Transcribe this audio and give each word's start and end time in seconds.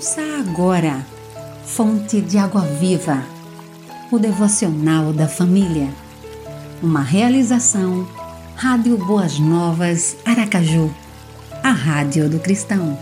Ouça 0.00 0.22
agora, 0.40 1.04
Fonte 1.62 2.22
de 2.22 2.38
Água 2.38 2.62
Viva, 2.62 3.22
o 4.10 4.18
devocional 4.18 5.12
da 5.12 5.28
família. 5.28 5.90
Uma 6.82 7.02
realização, 7.02 8.08
Rádio 8.56 8.96
Boas 8.96 9.38
Novas, 9.38 10.16
Aracaju, 10.24 10.90
a 11.62 11.70
Rádio 11.70 12.30
do 12.30 12.40
Cristão. 12.40 12.98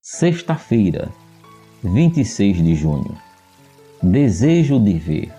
Sexta-feira, 0.00 1.08
26 1.84 2.56
de 2.56 2.74
junho. 2.74 3.16
Desejo 4.02 4.80
de 4.80 4.94
ver. 4.94 5.32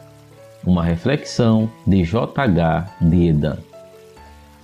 Uma 0.66 0.86
reflexão 0.86 1.70
de 1.86 2.06
J.H. 2.06 2.90
de 3.02 3.28
Edan. 3.28 3.58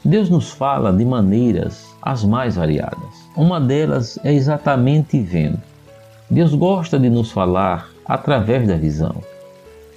Deus 0.04 0.30
nos 0.30 0.50
fala 0.50 0.94
de 0.94 1.04
maneiras 1.04 1.86
as 2.02 2.24
mais 2.24 2.56
variadas. 2.56 3.28
Uma 3.36 3.60
delas 3.60 4.18
é 4.24 4.34
exatamente 4.34 5.20
vendo. 5.20 5.62
Deus 6.30 6.54
gosta 6.54 6.98
de 6.98 7.10
nos 7.10 7.32
falar 7.32 7.90
através 8.06 8.66
da 8.66 8.78
visão. 8.78 9.16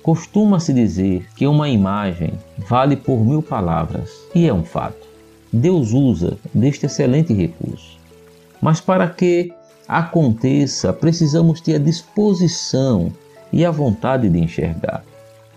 Costuma-se 0.03 0.73
dizer 0.73 1.29
que 1.37 1.47
uma 1.47 1.69
imagem 1.69 2.33
vale 2.59 2.97
por 2.97 3.25
mil 3.25 3.41
palavras, 3.41 4.11
e 4.35 4.49
é 4.49 4.53
um 4.53 4.65
fato. 4.65 5.07
Deus 5.53 5.93
usa 5.93 6.37
deste 6.53 6.87
excelente 6.87 7.33
recurso. 7.33 7.97
Mas 8.61 8.81
para 8.81 9.09
que 9.09 9.53
aconteça, 9.87 10.93
precisamos 10.93 11.61
ter 11.61 11.77
a 11.77 11.79
disposição 11.79 13.13
e 13.53 13.65
a 13.65 13.71
vontade 13.71 14.29
de 14.29 14.39
enxergar. 14.41 15.05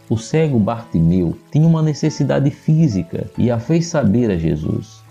O 0.09 0.17
cego 0.17 0.59
Bartimeu 0.59 1.35
tinha 1.51 1.67
uma 1.67 1.81
necessidade 1.81 2.49
física 2.51 3.29
e 3.37 3.49
a 3.49 3.59
fez 3.59 3.87
saber 3.87 4.29
a 4.29 4.37
Jesus. 4.37 5.01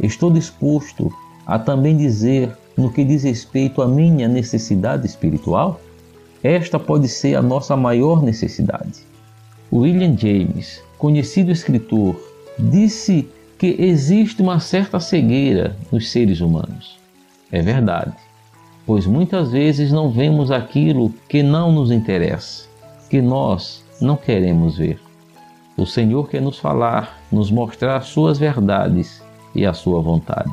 Estou 0.00 0.30
disposto 0.30 1.12
a 1.46 1.58
também 1.58 1.96
dizer 1.96 2.56
no 2.76 2.90
que 2.90 3.04
diz 3.04 3.22
respeito 3.22 3.82
à 3.82 3.88
minha 3.88 4.26
necessidade 4.26 5.06
espiritual? 5.06 5.80
Esta 6.42 6.78
pode 6.78 7.06
ser 7.08 7.36
a 7.36 7.42
nossa 7.42 7.76
maior 7.76 8.22
necessidade. 8.22 9.04
William 9.72 10.16
James, 10.18 10.82
conhecido 10.98 11.52
escritor, 11.52 12.16
disse 12.58 13.28
que 13.56 13.76
existe 13.78 14.42
uma 14.42 14.58
certa 14.58 14.98
cegueira 14.98 15.76
nos 15.90 16.10
seres 16.10 16.40
humanos. 16.40 16.98
É 17.50 17.62
verdade, 17.62 18.12
pois 18.84 19.06
muitas 19.06 19.52
vezes 19.52 19.92
não 19.92 20.10
vemos 20.10 20.50
aquilo 20.50 21.14
que 21.28 21.42
não 21.42 21.70
nos 21.70 21.92
interessa, 21.92 22.66
que 23.12 23.20
nós 23.20 23.84
não 24.00 24.16
queremos 24.16 24.78
ver. 24.78 24.98
O 25.76 25.84
Senhor 25.84 26.30
quer 26.30 26.40
nos 26.40 26.58
falar, 26.58 27.22
nos 27.30 27.50
mostrar 27.50 28.00
suas 28.00 28.38
verdades 28.38 29.22
e 29.54 29.66
a 29.66 29.74
sua 29.74 30.00
vontade, 30.00 30.50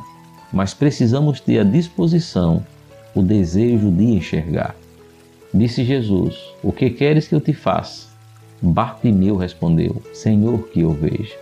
mas 0.52 0.74
precisamos 0.74 1.40
ter 1.40 1.60
a 1.60 1.64
disposição, 1.64 2.62
o 3.14 3.22
desejo 3.22 3.90
de 3.90 4.04
enxergar. 4.04 4.76
Disse 5.54 5.82
Jesus: 5.84 6.36
O 6.62 6.70
que 6.70 6.90
queres 6.90 7.26
que 7.26 7.34
eu 7.34 7.40
te 7.40 7.54
faça? 7.54 8.08
Bartimeu 8.60 9.38
respondeu: 9.38 10.02
Senhor, 10.12 10.68
que 10.68 10.80
eu 10.80 10.90
veja. 10.90 11.38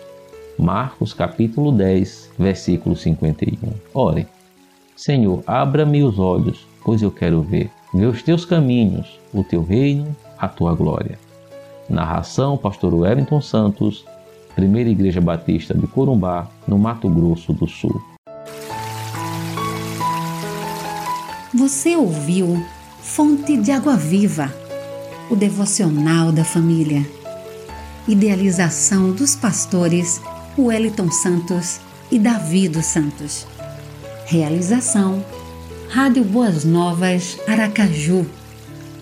Marcos 0.56 1.12
capítulo 1.12 1.72
10, 1.72 2.30
versículo 2.38 2.94
51. 2.94 3.72
Ore, 3.92 4.24
Senhor, 4.94 5.42
abra-me 5.48 6.00
os 6.04 6.16
olhos, 6.16 6.64
pois 6.84 7.02
eu 7.02 7.10
quero 7.10 7.42
ver. 7.42 7.72
Ver 7.92 8.06
os 8.06 8.22
teus 8.22 8.44
caminhos, 8.44 9.18
o 9.34 9.42
teu 9.42 9.64
reino, 9.64 10.14
a 10.38 10.48
tua 10.48 10.74
glória. 10.74 11.18
Narração: 11.88 12.56
Pastor 12.56 12.94
Wellington 12.94 13.40
Santos, 13.40 14.04
Primeira 14.54 14.90
Igreja 14.90 15.20
Batista 15.20 15.74
de 15.74 15.86
Corumbá, 15.86 16.48
no 16.66 16.78
Mato 16.78 17.08
Grosso 17.08 17.52
do 17.52 17.66
Sul. 17.66 18.02
Você 21.54 21.96
ouviu 21.96 22.62
Fonte 23.00 23.56
de 23.56 23.70
Água 23.70 23.96
Viva, 23.96 24.52
o 25.30 25.36
devocional 25.36 26.30
da 26.30 26.44
família. 26.44 27.06
Idealização 28.06 29.12
dos 29.12 29.34
pastores 29.34 30.20
Wellington 30.58 31.10
Santos 31.10 31.80
e 32.10 32.18
Davi 32.18 32.68
dos 32.68 32.86
Santos. 32.86 33.46
Realização: 34.26 35.24
Rádio 35.88 36.24
Boas 36.24 36.64
Novas 36.64 37.38
Aracaju, 37.46 38.26